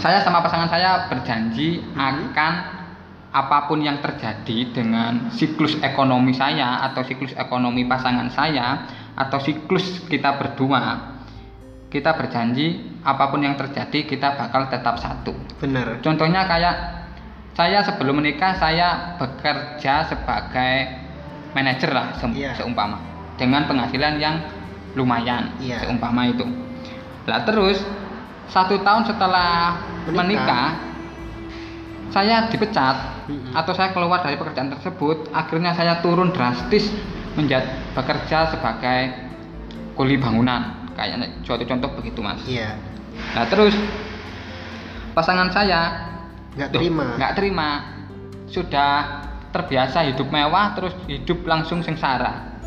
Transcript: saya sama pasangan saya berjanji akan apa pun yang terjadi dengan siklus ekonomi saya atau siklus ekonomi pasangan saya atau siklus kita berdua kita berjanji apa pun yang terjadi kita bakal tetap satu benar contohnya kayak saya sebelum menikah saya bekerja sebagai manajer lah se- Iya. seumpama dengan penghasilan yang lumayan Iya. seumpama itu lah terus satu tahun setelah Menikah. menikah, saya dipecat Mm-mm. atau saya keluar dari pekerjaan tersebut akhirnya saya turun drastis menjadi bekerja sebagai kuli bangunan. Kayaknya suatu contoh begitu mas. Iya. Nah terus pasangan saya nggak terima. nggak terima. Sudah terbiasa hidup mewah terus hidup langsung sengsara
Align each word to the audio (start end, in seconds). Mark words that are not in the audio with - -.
saya 0.00 0.24
sama 0.24 0.40
pasangan 0.40 0.68
saya 0.68 1.06
berjanji 1.06 1.84
akan 1.94 2.52
apa 3.30 3.70
pun 3.70 3.78
yang 3.78 4.02
terjadi 4.02 4.74
dengan 4.74 5.30
siklus 5.30 5.78
ekonomi 5.78 6.34
saya 6.34 6.82
atau 6.90 7.06
siklus 7.06 7.30
ekonomi 7.38 7.86
pasangan 7.86 8.26
saya 8.32 8.90
atau 9.14 9.38
siklus 9.38 10.02
kita 10.10 10.34
berdua 10.34 11.14
kita 11.86 12.10
berjanji 12.18 12.98
apa 13.02 13.30
pun 13.30 13.42
yang 13.42 13.54
terjadi 13.54 14.02
kita 14.02 14.34
bakal 14.34 14.66
tetap 14.66 14.98
satu 14.98 15.30
benar 15.62 16.02
contohnya 16.02 16.42
kayak 16.46 16.74
saya 17.54 17.82
sebelum 17.82 18.18
menikah 18.18 18.58
saya 18.58 19.14
bekerja 19.18 20.10
sebagai 20.10 20.74
manajer 21.52 21.90
lah 21.90 22.14
se- 22.18 22.30
Iya. 22.34 22.54
seumpama 22.58 22.98
dengan 23.38 23.66
penghasilan 23.66 24.18
yang 24.18 24.42
lumayan 24.94 25.54
Iya. 25.62 25.86
seumpama 25.86 26.26
itu 26.26 26.46
lah 27.26 27.46
terus 27.46 27.78
satu 28.50 28.82
tahun 28.82 29.06
setelah 29.06 29.78
Menikah. 30.08 30.24
menikah, 30.24 30.68
saya 32.10 32.50
dipecat 32.50 32.96
Mm-mm. 33.30 33.54
atau 33.54 33.72
saya 33.74 33.94
keluar 33.94 34.20
dari 34.20 34.34
pekerjaan 34.34 34.70
tersebut 34.74 35.30
akhirnya 35.30 35.72
saya 35.78 36.02
turun 36.02 36.34
drastis 36.34 36.90
menjadi 37.38 37.70
bekerja 37.94 38.50
sebagai 38.50 39.00
kuli 39.94 40.18
bangunan. 40.18 40.90
Kayaknya 40.98 41.40
suatu 41.46 41.62
contoh 41.64 41.90
begitu 41.96 42.18
mas. 42.20 42.42
Iya. 42.44 42.74
Nah 43.36 43.46
terus 43.46 43.72
pasangan 45.14 45.54
saya 45.54 45.80
nggak 46.58 46.70
terima. 46.74 47.06
nggak 47.16 47.32
terima. 47.38 47.70
Sudah 48.50 49.22
terbiasa 49.54 50.06
hidup 50.10 50.30
mewah 50.30 50.74
terus 50.74 50.94
hidup 51.06 51.46
langsung 51.46 51.82
sengsara 51.82 52.59